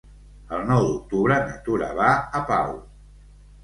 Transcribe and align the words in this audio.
El 0.57 0.63
nou 0.69 0.87
d'octubre 0.87 1.39
na 1.45 1.61
Tura 1.69 1.93
va 2.03 2.11
a 2.43 2.47
Pau. 2.53 2.79